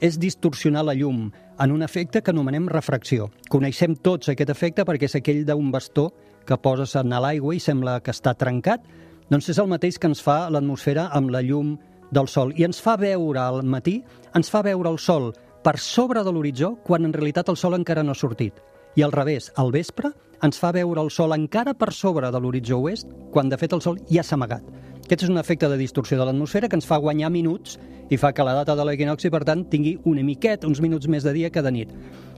és 0.00 0.16
distorsionar 0.18 0.86
la 0.88 0.96
llum 0.96 1.28
en 1.60 1.72
un 1.74 1.84
efecte 1.84 2.22
que 2.22 2.32
anomenem 2.32 2.70
refracció. 2.72 3.28
Coneixem 3.52 3.98
tots 4.00 4.32
aquest 4.32 4.50
efecte 4.50 4.86
perquè 4.88 5.10
és 5.10 5.18
aquell 5.18 5.44
d'un 5.44 5.68
bastó 5.70 6.08
que 6.48 6.56
poses 6.56 6.96
en 6.96 7.12
l'aigua 7.12 7.54
i 7.54 7.60
sembla 7.60 8.00
que 8.00 8.14
està 8.14 8.32
trencat, 8.34 8.80
doncs 9.28 9.52
és 9.52 9.60
el 9.60 9.68
mateix 9.68 10.00
que 10.00 10.08
ens 10.08 10.24
fa 10.24 10.48
l'atmosfera 10.50 11.10
amb 11.12 11.30
la 11.30 11.44
llum 11.44 11.76
del 12.10 12.26
sol. 12.26 12.54
I 12.56 12.64
ens 12.66 12.80
fa 12.82 12.96
veure 12.98 13.44
al 13.44 13.62
matí, 13.62 14.00
ens 14.34 14.50
fa 14.50 14.64
veure 14.66 14.88
el 14.90 14.98
sol 14.98 15.30
per 15.62 15.78
sobre 15.78 16.24
de 16.24 16.32
l'horitzó 16.32 16.74
quan 16.86 17.04
en 17.04 17.12
realitat 17.12 17.48
el 17.52 17.58
sol 17.60 17.76
encara 17.76 18.02
no 18.02 18.12
ha 18.12 18.18
sortit. 18.18 18.54
I 18.96 19.02
al 19.02 19.12
revés, 19.12 19.52
al 19.56 19.70
vespre 19.72 20.10
ens 20.42 20.58
fa 20.58 20.72
veure 20.72 21.02
el 21.04 21.10
sol 21.12 21.34
encara 21.36 21.74
per 21.76 21.92
sobre 21.92 22.30
de 22.32 22.40
l'horitzó 22.40 22.80
oest 22.80 23.10
quan 23.30 23.50
de 23.52 23.58
fet 23.60 23.76
el 23.76 23.82
sol 23.84 24.00
ja 24.08 24.24
s'ha 24.24 24.38
amagat. 24.38 24.64
Aquest 25.04 25.26
és 25.26 25.32
un 25.32 25.38
efecte 25.38 25.68
de 25.68 25.76
distorsió 25.76 26.18
de 26.18 26.24
l'atmosfera 26.24 26.68
que 26.68 26.78
ens 26.78 26.86
fa 26.86 27.00
guanyar 27.02 27.30
minuts 27.34 27.78
i 28.10 28.18
fa 28.18 28.32
que 28.32 28.44
la 28.46 28.54
data 28.56 28.74
de 28.74 28.84
l'equinoxi, 28.86 29.30
per 29.30 29.44
tant, 29.46 29.64
tingui 29.70 29.96
una 30.06 30.22
miqueta, 30.26 30.66
uns 30.66 30.80
minuts 30.80 31.08
més 31.08 31.26
de 31.26 31.32
dia 31.34 31.50
que 31.50 31.62
de 31.62 31.72
nit. 31.74 31.92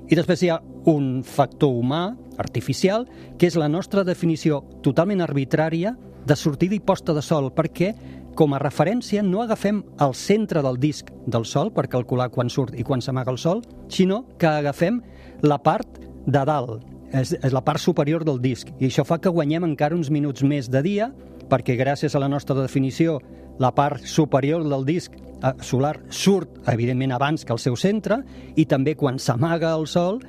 I 0.08 0.18
després 0.18 0.42
hi 0.42 0.50
ha 0.52 0.58
un 0.90 1.22
factor 1.24 1.72
humà, 1.72 2.16
artificial, 2.42 3.06
que 3.38 3.46
és 3.48 3.56
la 3.56 3.68
nostra 3.68 4.04
definició 4.04 4.62
totalment 4.82 5.22
arbitrària 5.24 5.94
de 6.26 6.36
sortida 6.36 6.76
i 6.76 6.80
posta 6.80 7.14
de 7.14 7.22
sol, 7.22 7.50
perquè 7.54 7.92
com 8.34 8.54
a 8.54 8.60
referència 8.62 9.22
no 9.22 9.42
agafem 9.42 9.82
el 10.00 10.14
centre 10.16 10.62
del 10.64 10.78
disc 10.80 11.10
del 11.26 11.44
Sol 11.48 11.72
per 11.74 11.88
calcular 11.92 12.30
quan 12.32 12.50
surt 12.50 12.76
i 12.78 12.84
quan 12.86 13.02
s'amaga 13.04 13.32
el 13.32 13.38
Sol, 13.38 13.62
sinó 13.92 14.22
que 14.38 14.48
agafem 14.48 15.02
la 15.42 15.58
part 15.62 16.00
de 16.26 16.44
dalt, 16.48 16.86
és, 17.12 17.34
és 17.34 17.52
la 17.52 17.64
part 17.64 17.82
superior 17.82 18.24
del 18.24 18.40
disc, 18.40 18.70
i 18.78 18.88
això 18.88 19.04
fa 19.04 19.20
que 19.20 19.32
guanyem 19.32 19.66
encara 19.68 19.96
uns 19.98 20.10
minuts 20.10 20.44
més 20.46 20.70
de 20.72 20.82
dia, 20.84 21.10
perquè 21.50 21.76
gràcies 21.76 22.14
a 22.16 22.22
la 22.22 22.30
nostra 22.32 22.56
definició 22.56 23.18
la 23.60 23.72
part 23.76 24.04
superior 24.08 24.64
del 24.64 24.86
disc 24.88 25.12
eh, 25.12 25.52
solar 25.60 25.98
surt, 26.08 26.62
evidentment, 26.72 27.12
abans 27.12 27.44
que 27.44 27.52
el 27.52 27.60
seu 27.60 27.76
centre, 27.76 28.22
i 28.56 28.64
també 28.64 28.96
quan 28.96 29.20
s'amaga 29.20 29.74
el 29.76 29.86
Sol 29.90 30.22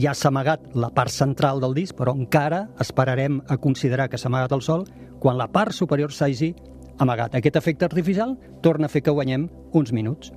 ja 0.00 0.14
s'ha 0.14 0.28
amagat 0.30 0.72
la 0.78 0.90
part 0.94 1.12
central 1.12 1.60
del 1.60 1.74
disc, 1.74 1.96
però 1.98 2.14
encara 2.16 2.68
esperarem 2.80 3.40
a 3.48 3.56
considerar 3.58 4.08
que 4.08 4.18
s'ha 4.18 4.28
amagat 4.30 4.52
el 4.56 4.64
Sol 4.64 4.86
quan 5.20 5.36
la 5.36 5.50
part 5.52 5.76
superior 5.76 6.14
s'hagi 6.16 6.54
amagat. 7.00 7.34
Aquest 7.34 7.56
efecte 7.58 7.88
artificial 7.88 8.36
torna 8.62 8.86
a 8.86 8.92
fer 8.92 9.02
que 9.02 9.14
guanyem 9.14 9.48
uns 9.72 9.92
minuts. 9.96 10.30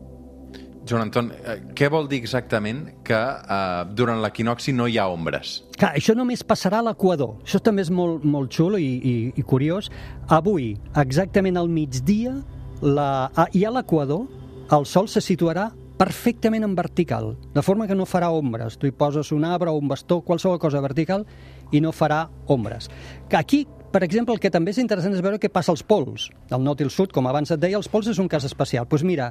Joan 0.84 1.06
Anton, 1.06 1.30
eh, 1.32 1.60
què 1.78 1.88
vol 1.92 2.10
dir 2.12 2.20
exactament 2.20 2.82
que 3.08 3.20
eh, 3.20 3.84
durant 3.96 4.20
l'equinoxi 4.24 4.74
no 4.76 4.88
hi 4.88 4.98
ha 5.00 5.08
ombres? 5.08 5.62
Clar, 5.78 5.94
això 5.96 6.16
només 6.16 6.44
passarà 6.44 6.82
a 6.82 6.88
l'equador. 6.90 7.38
Això 7.46 7.62
també 7.64 7.86
és 7.86 7.92
molt, 7.92 8.26
molt 8.28 8.52
xulo 8.52 8.80
i, 8.82 8.90
i, 9.00 9.14
i 9.40 9.46
curiós. 9.48 9.88
Avui, 10.28 10.74
exactament 11.00 11.60
al 11.60 11.72
migdia, 11.72 12.36
la, 12.84 13.30
ah, 13.32 13.48
i 13.56 13.64
a 13.64 13.72
l'equador, 13.72 14.28
el 14.76 14.86
sol 14.90 15.08
se 15.08 15.24
situarà 15.24 15.70
perfectament 15.98 16.66
en 16.66 16.76
vertical, 16.76 17.38
de 17.54 17.62
forma 17.64 17.88
que 17.88 17.96
no 17.96 18.08
farà 18.10 18.34
ombres. 18.34 18.76
Tu 18.80 18.90
hi 18.90 18.96
poses 18.98 19.32
un 19.32 19.46
arbre 19.48 19.72
o 19.72 19.80
un 19.80 19.88
bastó, 19.88 20.20
qualsevol 20.26 20.60
cosa 20.60 20.82
vertical, 20.84 21.24
i 21.72 21.80
no 21.80 21.94
farà 21.96 22.26
ombres. 22.52 22.90
Que 23.30 23.40
aquí, 23.40 23.62
per 23.94 24.02
exemple, 24.04 24.34
el 24.34 24.42
que 24.42 24.50
també 24.50 24.74
és 24.74 24.80
interessant 24.82 25.14
és 25.14 25.22
veure 25.22 25.38
què 25.38 25.52
passa 25.54 25.70
als 25.72 25.84
pols. 25.86 26.32
El 26.50 26.64
nord 26.66 26.82
i 26.82 26.88
el 26.88 26.92
sud, 26.94 27.14
com 27.14 27.28
abans 27.30 27.54
et 27.54 27.62
deia, 27.62 27.78
els 27.78 27.90
pols 27.92 28.10
és 28.10 28.20
un 28.20 28.30
cas 28.32 28.46
especial. 28.48 28.88
Doncs 28.88 28.90
pues 28.90 29.06
mira, 29.06 29.30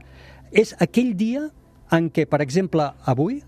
és 0.54 0.70
aquell 0.78 1.16
dia 1.18 1.48
en 1.92 2.08
què, 2.14 2.28
per 2.30 2.40
exemple, 2.44 2.86
avui, 3.10 3.40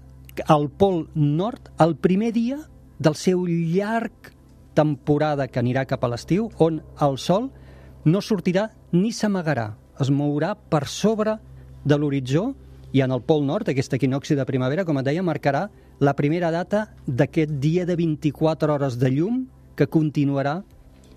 al 0.50 0.66
pol 0.68 1.04
nord, 1.14 1.70
el 1.78 1.94
primer 1.94 2.32
dia 2.34 2.58
del 2.98 3.14
seu 3.14 3.46
llarg 3.46 4.32
temporada 4.74 5.46
que 5.46 5.62
anirà 5.62 5.86
cap 5.86 6.02
a 6.02 6.10
l'estiu, 6.10 6.50
on 6.58 6.82
el 7.06 7.16
sol 7.22 7.48
no 8.04 8.20
sortirà 8.20 8.68
ni 8.92 9.14
s'amagarà, 9.14 9.70
es 10.02 10.10
mourà 10.10 10.54
per 10.56 10.84
sobre 10.90 11.38
de 11.84 11.96
l'horitzó 11.96 12.50
i 12.94 13.02
en 13.06 13.14
el 13.14 13.22
pol 13.22 13.46
nord, 13.46 13.70
aquest 13.70 13.94
equinoxi 13.94 14.34
de 14.34 14.46
primavera, 14.46 14.84
com 14.84 14.98
et 14.98 15.06
deia, 15.06 15.22
marcarà 15.22 15.68
la 16.02 16.14
primera 16.18 16.50
data 16.50 16.88
d'aquest 17.06 17.54
dia 17.62 17.86
de 17.86 17.96
24 17.98 18.74
hores 18.74 18.98
de 18.98 19.10
llum 19.14 19.44
que 19.78 19.86
continuarà 19.90 20.60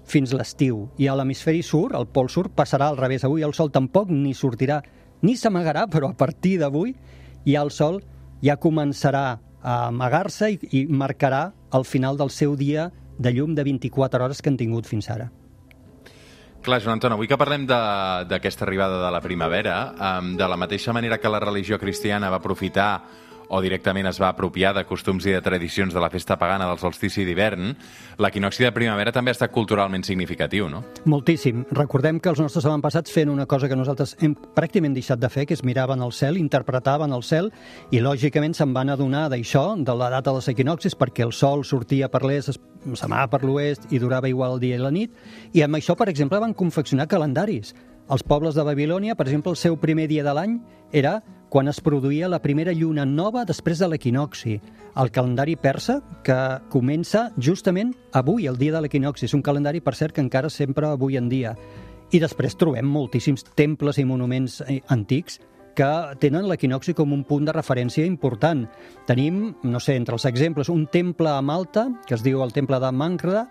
fins 0.07 0.33
l'estiu. 0.33 0.87
I 0.97 1.09
a 1.11 1.15
l'hemisferi 1.19 1.61
sud, 1.63 1.95
el 1.97 2.07
pol 2.07 2.31
sud, 2.31 2.51
passarà 2.55 2.89
al 2.89 2.99
revés. 2.99 3.25
Avui 3.27 3.43
el 3.45 3.53
sol 3.53 3.71
tampoc 3.71 4.09
ni 4.11 4.33
sortirà 4.33 4.81
ni 5.21 5.35
s'amagarà, 5.35 5.87
però 5.93 6.11
a 6.11 6.17
partir 6.17 6.57
d'avui 6.61 6.95
ja 7.47 7.63
el 7.63 7.71
sol 7.71 8.01
ja 8.43 8.57
començarà 8.61 9.25
a 9.61 9.75
amagar-se 9.87 10.51
i, 10.53 10.59
i 10.71 10.85
marcarà 10.87 11.51
el 11.75 11.83
final 11.85 12.17
del 12.17 12.31
seu 12.31 12.55
dia 12.55 12.91
de 13.17 13.33
llum 13.33 13.55
de 13.55 13.65
24 13.65 14.23
hores 14.23 14.41
que 14.41 14.49
han 14.49 14.57
tingut 14.57 14.87
fins 14.87 15.09
ara. 15.09 15.31
Clar, 16.61 16.81
Joan 16.81 16.97
Anton, 16.97 17.13
avui 17.15 17.29
que 17.29 17.37
parlem 17.39 17.63
d'aquesta 17.67 18.65
arribada 18.65 18.99
de 18.99 19.11
la 19.13 19.21
primavera, 19.23 19.75
de 20.35 20.47
la 20.49 20.57
mateixa 20.59 20.93
manera 20.93 21.19
que 21.21 21.29
la 21.31 21.39
religió 21.39 21.79
cristiana 21.79 22.31
va 22.33 22.41
aprofitar 22.41 23.05
o 23.49 23.61
directament 23.61 24.07
es 24.09 24.19
va 24.19 24.29
apropiar 24.29 24.73
de 24.75 24.83
costums 24.85 25.25
i 25.25 25.31
de 25.31 25.41
tradicions 25.41 25.93
de 25.93 25.99
la 26.03 26.09
festa 26.09 26.37
pagana 26.37 26.67
del 26.67 26.79
solstici 26.81 27.23
d'hivern, 27.25 27.75
l'equinoxi 28.19 28.63
de 28.65 28.71
primavera 28.75 29.11
també 29.15 29.31
ha 29.31 29.37
estat 29.37 29.51
culturalment 29.51 30.03
significatiu, 30.03 30.67
no? 30.69 30.83
Moltíssim. 31.05 31.65
Recordem 31.71 32.19
que 32.19 32.29
els 32.29 32.39
nostres 32.43 32.65
avantpassats 32.65 33.11
feien 33.13 33.29
una 33.29 33.45
cosa 33.45 33.69
que 33.69 33.75
nosaltres 33.79 34.15
hem 34.21 34.35
pràcticament 34.35 34.93
deixat 34.97 35.19
de 35.19 35.29
fer, 35.29 35.45
que 35.45 35.53
és 35.55 35.63
miraven 35.63 36.01
el 36.03 36.11
cel, 36.11 36.37
interpretaven 36.37 37.13
el 37.13 37.23
cel, 37.23 37.51
i 37.91 37.99
lògicament 38.03 38.53
se'n 38.57 38.73
van 38.75 38.89
adonar 38.89 39.27
d'això, 39.29 39.75
de 39.77 39.95
la 39.95 40.09
data 40.09 40.31
dels 40.31 40.47
equinoxis, 40.51 40.95
perquè 40.97 41.23
el 41.25 41.31
sol 41.33 41.63
sortia 41.65 42.09
per 42.09 42.23
l'est, 42.25 42.49
es- 42.49 42.59
s'amava 42.99 43.27
per 43.27 43.43
l'oest 43.43 43.91
i 43.91 43.99
durava 43.99 44.29
igual 44.29 44.53
el 44.55 44.59
dia 44.59 44.75
i 44.75 44.79
la 44.79 44.91
nit, 44.91 45.11
i 45.53 45.61
amb 45.61 45.75
això, 45.75 45.95
per 45.95 46.09
exemple, 46.09 46.39
van 46.39 46.53
confeccionar 46.53 47.07
calendaris. 47.07 47.73
Els 48.07 48.23
pobles 48.23 48.55
de 48.55 48.63
Babilònia, 48.63 49.17
per 49.19 49.25
exemple, 49.27 49.51
el 49.51 49.59
seu 49.59 49.75
primer 49.75 50.05
dia 50.07 50.23
de 50.23 50.31
l'any 50.31 50.53
era 50.95 51.17
quan 51.51 51.67
es 51.67 51.81
produïa 51.83 52.29
la 52.31 52.39
primera 52.39 52.71
lluna 52.71 53.03
nova 53.05 53.43
després 53.47 53.81
de 53.83 53.89
l'equinoxi. 53.91 54.55
El 54.95 55.11
calendari 55.11 55.57
persa, 55.59 55.99
que 56.23 56.37
comença 56.71 57.27
justament 57.35 57.91
avui, 58.15 58.47
el 58.47 58.55
dia 58.55 58.77
de 58.77 58.81
l'equinoxi. 58.83 59.27
És 59.27 59.35
un 59.35 59.43
calendari, 59.43 59.83
per 59.83 59.95
cert, 59.95 60.15
que 60.15 60.23
encara 60.23 60.49
sempre 60.49 60.87
avui 60.87 61.19
en 61.19 61.27
dia. 61.27 61.53
I 62.15 62.23
després 62.23 62.55
trobem 62.55 62.87
moltíssims 62.87 63.43
temples 63.59 63.99
i 63.99 64.07
monuments 64.07 64.61
eh, 64.63 64.79
antics 64.87 65.41
que 65.77 65.89
tenen 66.17 66.47
l'equinoxi 66.49 66.95
com 66.97 67.11
un 67.13 67.21
punt 67.27 67.45
de 67.45 67.53
referència 67.53 68.07
important. 68.07 68.63
Tenim, 69.05 69.51
no 69.67 69.81
sé, 69.83 69.97
entre 69.99 70.15
els 70.15 70.25
exemples, 70.25 70.71
un 70.73 70.87
temple 70.89 71.29
a 71.29 71.43
Malta, 71.45 71.89
que 72.07 72.15
es 72.15 72.23
diu 72.25 72.41
el 72.41 72.55
temple 72.55 72.79
de 72.81 72.89
Mangra, 72.95 73.43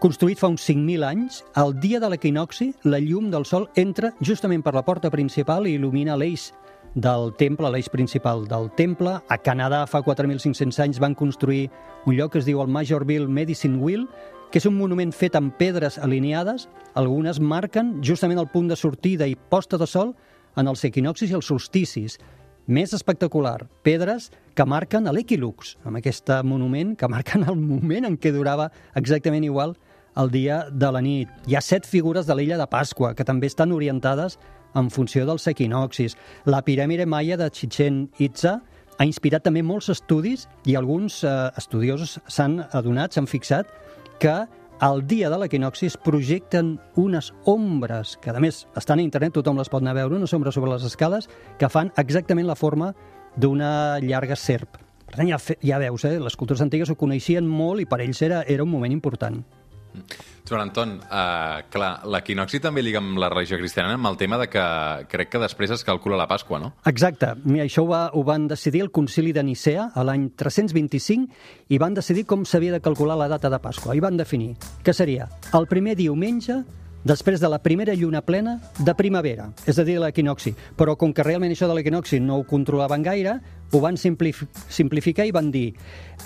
construït 0.00 0.40
fa 0.40 0.48
uns 0.48 0.64
5.000 0.64 1.04
anys. 1.04 1.42
El 1.60 1.74
dia 1.80 2.00
de 2.00 2.08
l'equinoxi, 2.08 2.70
la 2.88 2.98
llum 3.04 3.28
del 3.30 3.44
sol 3.44 3.68
entra 3.76 4.14
justament 4.24 4.64
per 4.64 4.72
la 4.74 4.82
porta 4.86 5.10
principal 5.12 5.68
i 5.68 5.74
il·lumina 5.76 6.16
l'eix 6.16 6.50
del 6.94 7.34
temple, 7.38 7.68
l'eix 7.70 7.90
principal 7.92 8.46
del 8.48 8.70
temple. 8.78 9.18
A 9.28 9.38
Canadà, 9.38 9.84
fa 9.86 10.00
4.500 10.02 10.80
anys, 10.82 11.00
van 11.04 11.14
construir 11.14 11.68
un 12.06 12.16
lloc 12.16 12.32
que 12.32 12.40
es 12.40 12.48
diu 12.48 12.62
el 12.64 12.72
Majorville 12.72 13.28
Medicine 13.28 13.76
Wheel, 13.78 14.08
que 14.50 14.58
és 14.58 14.66
un 14.66 14.78
monument 14.78 15.12
fet 15.12 15.36
amb 15.36 15.52
pedres 15.60 16.00
alineades. 16.00 16.66
Algunes 16.98 17.38
marquen 17.38 17.98
justament 18.02 18.40
el 18.40 18.48
punt 18.48 18.72
de 18.72 18.80
sortida 18.80 19.28
i 19.28 19.36
posta 19.36 19.78
de 19.78 19.86
sol 19.86 20.14
en 20.56 20.66
els 20.66 20.82
equinoxis 20.88 21.30
i 21.30 21.36
els 21.36 21.52
solsticis. 21.52 22.16
Més 22.70 22.94
espectacular, 22.96 23.68
pedres 23.84 24.30
que 24.56 24.64
marquen 24.64 25.08
l'equilux, 25.12 25.76
amb 25.84 26.00
aquest 26.00 26.32
monument 26.44 26.96
que 26.96 27.08
marquen 27.10 27.44
el 27.48 27.56
moment 27.60 28.08
en 28.08 28.16
què 28.16 28.32
durava 28.32 28.70
exactament 28.96 29.44
igual 29.44 29.76
el 30.16 30.30
dia 30.30 30.64
de 30.70 30.90
la 30.92 31.02
nit. 31.04 31.30
Hi 31.46 31.56
ha 31.56 31.62
set 31.64 31.86
figures 31.86 32.26
de 32.26 32.34
l'illa 32.34 32.58
de 32.58 32.66
Pasqua, 32.70 33.14
que 33.14 33.26
també 33.26 33.50
estan 33.50 33.72
orientades 33.72 34.38
en 34.74 34.90
funció 34.90 35.26
dels 35.26 35.46
equinoxis. 35.50 36.16
La 36.46 36.62
piràmide 36.66 37.06
maia 37.06 37.36
de 37.36 37.50
Chichen 37.50 38.08
Itza 38.18 38.60
ha 38.98 39.06
inspirat 39.08 39.44
també 39.46 39.62
molts 39.64 39.88
estudis 39.92 40.46
i 40.68 40.76
alguns 40.76 41.22
eh, 41.24 41.34
estudiosos 41.58 42.18
s'han 42.28 42.60
adonat, 42.70 43.14
s'han 43.14 43.30
fixat, 43.30 43.70
que 44.20 44.34
al 44.80 45.02
dia 45.06 45.28
de 45.28 45.38
l'equinoxi 45.40 45.88
es 45.90 45.96
projecten 46.00 46.74
unes 46.96 47.32
ombres, 47.48 48.16
que 48.20 48.32
a 48.32 48.40
més 48.40 48.66
estan 48.76 49.00
a 49.00 49.04
internet, 49.04 49.34
tothom 49.36 49.60
les 49.60 49.68
pot 49.68 49.82
anar 49.84 49.92
a 49.92 50.00
veure, 50.02 50.16
unes 50.16 50.32
ombres 50.36 50.56
sobre 50.56 50.72
les 50.72 50.84
escales, 50.88 51.28
que 51.60 51.68
fan 51.68 51.92
exactament 52.00 52.48
la 52.48 52.56
forma 52.56 52.94
d'una 53.36 54.00
llarga 54.00 54.36
serp. 54.36 54.80
Per 55.10 55.18
tant, 55.18 55.28
ja, 55.28 55.40
ja 55.66 55.80
veus, 55.82 56.04
eh? 56.06 56.18
les 56.22 56.36
cultures 56.36 56.62
antigues 56.64 56.90
ho 56.90 56.96
coneixien 56.96 57.46
molt 57.46 57.82
i 57.82 57.88
per 57.88 58.00
ells 58.04 58.22
era, 58.22 58.44
era 58.46 58.64
un 58.64 58.72
moment 58.72 58.92
important. 58.94 59.40
Joan 60.50 60.64
Anton, 60.64 60.96
uh, 60.98 61.62
clar, 61.70 61.90
l'equinoxi 62.10 62.58
també 62.62 62.82
lliga 62.82 62.98
amb 62.98 63.20
la 63.22 63.28
religió 63.30 63.58
cristiana 63.60 63.94
amb 63.94 64.08
el 64.10 64.16
tema 64.18 64.38
de 64.40 64.48
que 64.50 64.64
crec 65.12 65.30
que 65.30 65.42
després 65.42 65.70
es 65.76 65.84
calcula 65.86 66.18
la 66.18 66.26
Pasqua, 66.30 66.58
no? 66.58 66.72
Exacte. 66.90 67.36
Mira, 67.44 67.68
això 67.68 67.84
ho, 67.84 67.90
va, 67.92 68.02
ho 68.10 68.24
van 68.26 68.48
decidir 68.50 68.82
el 68.82 68.90
concili 68.90 69.30
de 69.36 69.44
Nicea 69.46 69.90
a 69.94 70.04
l'any 70.06 70.30
325 70.34 71.70
i 71.70 71.78
van 71.78 71.94
decidir 71.94 72.26
com 72.26 72.42
s'havia 72.42 72.74
de 72.74 72.82
calcular 72.82 73.18
la 73.20 73.30
data 73.30 73.52
de 73.52 73.62
Pasqua. 73.62 73.94
I 73.94 74.02
van 74.02 74.18
definir 74.18 74.56
que 74.82 74.96
seria 74.96 75.30
el 75.54 75.70
primer 75.70 75.94
diumenge 76.00 76.62
després 77.04 77.40
de 77.40 77.48
la 77.48 77.60
primera 77.62 77.94
lluna 77.94 78.20
plena 78.22 78.58
de 78.78 78.94
primavera, 78.94 79.50
és 79.66 79.78
a 79.78 79.84
dir, 79.84 79.98
l'equinoxi. 80.00 80.52
Però 80.76 80.96
com 81.00 81.14
que 81.14 81.24
realment 81.24 81.52
això 81.54 81.68
de 81.68 81.76
l'equinoxi 81.76 82.20
no 82.20 82.40
ho 82.40 82.46
controlaven 82.48 83.02
gaire, 83.02 83.38
ho 83.70 83.80
van 83.80 83.96
simplif 83.96 84.42
simplificar 84.68 85.26
i 85.28 85.32
van 85.34 85.50
dir 85.54 85.68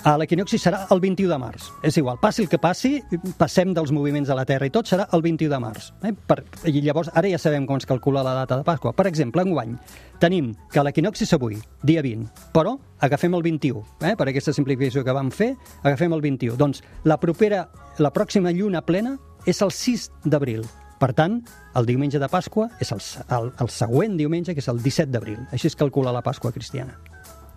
a 0.05 0.15
l'equinoxi 0.19 0.57
serà 0.61 0.83
el 0.93 0.99
21 1.01 1.29
de 1.31 1.37
març. 1.41 1.69
És 1.85 1.97
igual, 1.97 2.17
passi 2.21 2.43
el 2.43 2.49
que 2.49 2.59
passi, 2.61 2.97
passem 3.39 3.73
dels 3.73 3.93
moviments 3.95 4.29
de 4.29 4.37
la 4.37 4.45
Terra 4.45 4.67
i 4.67 4.73
tot 4.73 4.89
serà 4.89 5.07
el 5.13 5.23
21 5.25 5.53
de 5.53 5.59
març. 5.61 5.91
Eh? 6.05 6.13
Per, 6.13 6.41
I 6.69 6.81
llavors, 6.81 7.11
ara 7.13 7.29
ja 7.31 7.39
sabem 7.41 7.65
com 7.69 7.79
es 7.81 7.87
calcula 7.89 8.25
la 8.25 8.35
data 8.41 8.59
de 8.59 8.65
Pasqua. 8.67 8.93
Per 8.97 9.07
exemple, 9.09 9.45
enguany, 9.45 9.77
tenim 10.21 10.51
que 10.73 10.83
l'equinoxi 10.85 11.25
és 11.25 11.33
avui, 11.37 11.57
dia 11.83 12.03
20, 12.05 12.49
però 12.53 12.75
agafem 13.05 13.33
el 13.37 13.45
21, 13.45 13.85
eh? 14.01 14.15
per 14.17 14.29
aquesta 14.29 14.53
simplificació 14.55 15.05
que 15.05 15.15
vam 15.15 15.31
fer, 15.33 15.53
agafem 15.83 16.13
el 16.13 16.25
21. 16.25 16.57
Doncs 16.59 16.83
la 17.05 17.19
propera, 17.21 17.65
la 18.01 18.13
pròxima 18.13 18.53
lluna 18.53 18.83
plena 18.85 19.15
és 19.45 19.61
el 19.61 19.71
6 19.71 20.09
d'abril. 20.25 20.65
Per 20.99 21.11
tant, 21.13 21.41
el 21.75 21.87
diumenge 21.87 22.21
de 22.21 22.29
Pasqua 22.31 22.69
és 22.79 22.91
el, 22.95 23.01
el, 23.35 23.51
el 23.59 23.69
següent 23.69 24.15
diumenge, 24.17 24.55
que 24.55 24.63
és 24.63 24.71
el 24.71 24.81
17 24.81 25.11
d'abril. 25.11 25.41
Així 25.51 25.67
es 25.71 25.75
calcula 25.75 26.13
la 26.15 26.23
Pasqua 26.25 26.53
cristiana. 26.55 26.97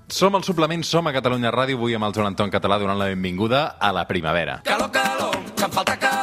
Som 0.08 0.34
al 0.34 0.44
suplement, 0.44 0.82
som 0.88 1.06
a 1.06 1.12
Catalunya 1.12 1.52
Ràdio, 1.52 1.76
avui 1.76 1.94
amb 1.94 2.08
el 2.08 2.16
Joan 2.16 2.32
Anton 2.32 2.50
Català 2.50 2.80
donant 2.80 2.98
la 2.98 3.10
benvinguda 3.12 3.66
a 3.76 3.92
la 3.92 4.06
primavera. 4.08 4.62
Calor, 4.64 4.90
calor, 4.90 5.36
que 5.54 5.68
em 5.68 5.76
falta 5.76 5.98
calor. 5.98 6.17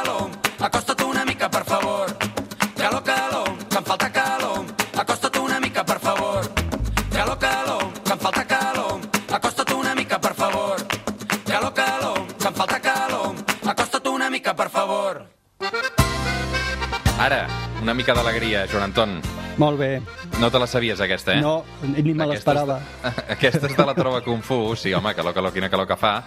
Ara, 17.18 17.46
una 17.80 17.94
mica 17.96 18.12
d'alegria, 18.12 18.66
Joan 18.68 18.90
Anton. 18.90 19.14
Molt 19.56 19.78
bé. 19.80 20.02
No 20.36 20.50
te 20.52 20.60
la 20.60 20.66
sabies, 20.68 21.00
aquesta, 21.00 21.32
eh? 21.32 21.40
No, 21.40 21.64
ni 21.80 22.12
me 22.12 22.26
l'esperava. 22.28 22.76
Aquesta 23.34 23.70
és 23.70 23.76
de 23.76 23.86
la 23.88 23.94
troba 23.96 24.20
Kung 24.20 24.42
Fu, 24.44 24.74
sí, 24.76 24.92
home, 24.92 25.14
calor, 25.16 25.32
calor, 25.32 25.54
quina 25.54 25.70
calor 25.72 25.88
que 25.88 25.96
fa. 25.96 26.18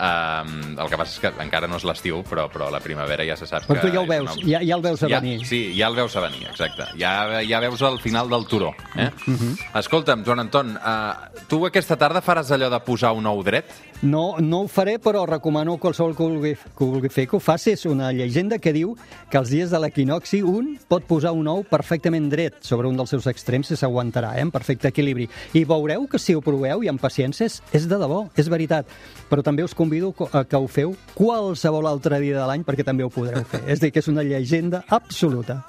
Um, 0.00 0.78
el 0.78 0.88
que 0.88 0.96
passa 0.96 1.12
és 1.12 1.18
que 1.20 1.32
encara 1.42 1.68
no 1.68 1.76
és 1.76 1.84
l'estiu, 1.84 2.22
però, 2.24 2.46
però 2.52 2.70
la 2.72 2.80
primavera 2.80 3.24
ja 3.28 3.36
se 3.36 3.46
sap 3.46 3.66
Però 3.68 3.80
que... 3.80 3.88
tu 3.88 3.92
ja 3.94 4.00
ho 4.00 4.06
veus, 4.08 4.30
una- 4.36 4.46
ja, 4.48 4.62
ja 4.64 4.76
el 4.78 4.82
veus 4.82 5.02
a 5.02 5.08
ja, 5.08 5.20
venir. 5.20 5.44
Sí, 5.46 5.74
ja 5.76 5.88
el 5.90 5.96
veus 5.98 6.16
a 6.16 6.20
venir, 6.24 6.46
exacte. 6.48 6.86
Ja, 6.98 7.42
ja 7.44 7.60
veus 7.60 7.82
el 7.82 7.98
final 8.00 8.30
del 8.30 8.46
turó. 8.46 8.74
Eh? 8.96 9.10
Mhm. 9.26 9.36
-huh. 9.36 9.78
Escolta'm, 9.80 10.24
Joan 10.24 10.40
Anton, 10.40 10.76
uh, 10.76 11.42
tu 11.48 11.66
aquesta 11.66 11.96
tarda 11.96 12.22
faràs 12.22 12.50
allò 12.50 12.70
de 12.70 12.80
posar 12.80 13.12
un 13.12 13.26
ou 13.26 13.42
dret? 13.42 13.66
No, 14.02 14.36
no 14.38 14.62
ho 14.62 14.68
faré, 14.68 14.98
però 14.98 15.26
recomano 15.26 15.74
a 15.74 15.78
qualsevol 15.78 16.16
que 16.16 16.22
vulgui, 16.22 16.54
que 16.54 16.84
vulgui 16.84 17.08
fer 17.10 17.26
que 17.28 17.36
ho 17.36 17.40
faci. 17.40 17.72
És 17.72 17.84
una 17.84 18.10
llegenda 18.12 18.58
que 18.58 18.72
diu 18.72 18.96
que 19.30 19.36
els 19.36 19.50
dies 19.50 19.70
de 19.70 19.78
l'equinoxi 19.78 20.40
un 20.42 20.78
pot 20.88 21.04
posar 21.04 21.32
un 21.32 21.46
ou 21.46 21.62
perfectament 21.64 22.30
dret 22.30 22.54
sobre 22.64 22.88
un 22.88 22.96
dels 22.96 23.10
seus 23.10 23.26
extrems 23.26 23.70
i 23.70 23.76
s'aguantarà, 23.76 24.36
eh, 24.38 24.40
en 24.40 24.50
perfecte 24.50 24.88
equilibri. 24.88 25.28
I 25.52 25.64
veureu 25.64 26.06
que 26.08 26.18
si 26.18 26.34
ho 26.34 26.40
proveu 26.40 26.82
i 26.82 26.88
amb 26.88 26.98
paciència 27.00 27.44
és, 27.44 27.62
és 27.72 27.86
de 27.86 27.96
debò, 27.98 28.30
és 28.36 28.48
veritat. 28.48 28.86
Però 29.28 29.42
també 29.42 29.62
us 29.62 29.74
convido 29.80 30.12
co- 30.12 30.28
a 30.36 30.44
que 30.44 30.60
ho 30.60 30.68
feu 30.68 30.92
qualsevol 31.16 31.88
altre 31.88 32.20
dia 32.20 32.36
de 32.42 32.46
l'any 32.52 32.66
perquè 32.68 32.84
també 32.84 33.06
ho 33.06 33.12
podreu 33.12 33.44
fer. 33.48 33.64
És 33.66 33.80
dir, 33.80 33.90
que 33.94 34.04
és 34.04 34.12
una 34.12 34.22
llegenda 34.26 34.84
absoluta. 34.88 35.62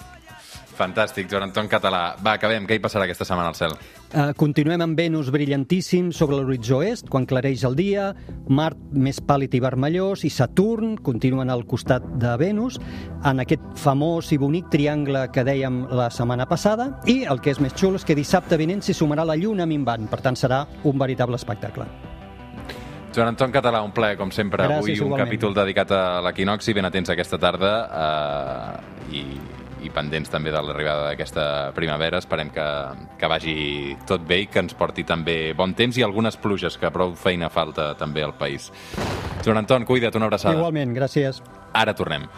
Fantàstic, 0.82 1.28
Joan 1.30 1.44
Anton 1.50 1.68
Català. 1.70 2.16
Va, 2.26 2.32
acabem. 2.40 2.64
Què 2.66 2.78
hi 2.78 2.82
passarà 2.82 3.04
aquesta 3.06 3.26
setmana 3.28 3.52
al 3.52 3.58
cel? 3.58 3.76
Uh, 4.12 4.32
continuem 4.40 4.82
amb 4.82 4.98
Venus 4.98 5.30
brillantíssim 5.30 6.10
sobre 6.16 6.40
l'horitzó 6.40 6.80
est, 6.82 7.06
quan 7.12 7.28
clareix 7.30 7.62
el 7.68 7.76
dia, 7.78 8.08
Mart 8.50 8.80
més 8.92 9.20
pàl·lid 9.22 9.54
i 9.54 9.62
vermellós, 9.62 10.24
i 10.26 10.32
Saturn 10.34 10.96
continuen 11.06 11.54
al 11.54 11.68
costat 11.70 12.08
de 12.24 12.34
Venus, 12.42 12.80
en 13.28 13.44
aquest 13.44 13.68
famós 13.78 14.32
i 14.34 14.40
bonic 14.42 14.72
triangle 14.74 15.28
que 15.36 15.46
dèiem 15.46 15.84
la 15.92 16.10
setmana 16.10 16.48
passada, 16.50 16.96
i 17.06 17.22
el 17.30 17.44
que 17.44 17.54
és 17.54 17.62
més 17.62 17.76
xulo 17.78 18.02
és 18.02 18.08
que 18.08 18.18
dissabte 18.18 18.58
vinent 18.58 18.82
s'hi 18.82 18.98
sumarà 18.98 19.28
la 19.28 19.38
lluna 19.38 19.70
minvant, 19.70 20.10
per 20.10 20.24
tant 20.26 20.40
serà 20.40 20.66
un 20.84 20.98
veritable 20.98 21.38
espectacle. 21.38 21.86
Joan 23.14 23.28
Anton 23.34 23.52
Català, 23.52 23.82
un 23.84 23.92
plaer, 23.92 24.16
com 24.18 24.32
sempre. 24.32 24.64
Gràcies, 24.64 24.78
Avui 24.80 24.94
un 24.94 25.08
igualment. 25.08 25.26
capítol 25.28 25.54
dedicat 25.58 25.92
a 25.92 26.04
l'equinoxi, 26.24 26.74
ben 26.74 26.86
atents 26.88 27.12
aquesta 27.12 27.38
tarda 27.42 27.72
eh, 27.92 29.18
i, 29.18 29.24
i 29.84 29.92
pendents 29.92 30.32
també 30.32 30.54
de 30.54 30.62
l'arribada 30.64 31.10
d'aquesta 31.10 31.46
primavera. 31.76 32.22
Esperem 32.24 32.54
que, 32.56 32.68
que 33.20 33.28
vagi 33.32 33.56
tot 34.08 34.24
bé 34.28 34.44
i 34.46 34.48
que 34.48 34.64
ens 34.64 34.78
porti 34.80 35.04
també 35.04 35.52
bon 35.58 35.76
temps 35.76 36.00
i 36.00 36.06
algunes 36.08 36.40
pluges, 36.40 36.78
que 36.80 36.92
prou 36.92 37.12
feina 37.20 37.50
falta 37.52 37.92
també 38.00 38.24
al 38.24 38.34
país. 38.40 38.72
Joan 39.44 39.64
Anton, 39.66 39.84
cuida't, 39.90 40.16
una 40.16 40.32
abraçada. 40.32 40.56
Igualment, 40.56 40.96
gràcies. 40.96 41.44
Ara 41.74 41.94
tornem. 41.98 42.30